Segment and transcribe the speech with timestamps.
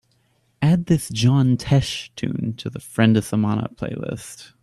[0.63, 4.53] Add this John Tesh tune to the friendesemana playlist